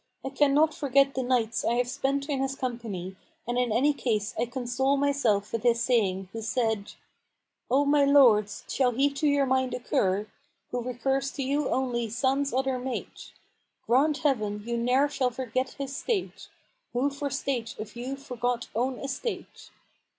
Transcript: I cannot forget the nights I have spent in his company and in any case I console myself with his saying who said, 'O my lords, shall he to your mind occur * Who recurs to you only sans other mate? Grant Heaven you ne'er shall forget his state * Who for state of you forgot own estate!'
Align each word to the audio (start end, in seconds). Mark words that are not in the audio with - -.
I 0.25 0.29
cannot 0.29 0.73
forget 0.73 1.13
the 1.13 1.21
nights 1.21 1.63
I 1.63 1.75
have 1.75 1.87
spent 1.87 2.27
in 2.27 2.41
his 2.41 2.55
company 2.55 3.15
and 3.47 3.55
in 3.59 3.71
any 3.71 3.93
case 3.93 4.33
I 4.35 4.47
console 4.47 4.97
myself 4.97 5.51
with 5.53 5.61
his 5.61 5.79
saying 5.79 6.27
who 6.33 6.41
said, 6.41 6.93
'O 7.69 7.85
my 7.85 8.03
lords, 8.03 8.63
shall 8.67 8.93
he 8.93 9.11
to 9.11 9.27
your 9.27 9.45
mind 9.45 9.75
occur 9.75 10.25
* 10.49 10.69
Who 10.71 10.81
recurs 10.81 11.29
to 11.33 11.43
you 11.43 11.69
only 11.69 12.09
sans 12.09 12.51
other 12.51 12.79
mate? 12.79 13.31
Grant 13.85 14.17
Heaven 14.17 14.63
you 14.65 14.75
ne'er 14.75 15.07
shall 15.07 15.29
forget 15.29 15.73
his 15.73 15.95
state 15.95 16.47
* 16.69 16.93
Who 16.93 17.11
for 17.11 17.29
state 17.29 17.77
of 17.77 17.95
you 17.95 18.15
forgot 18.15 18.69
own 18.73 18.97
estate!' 18.97 19.69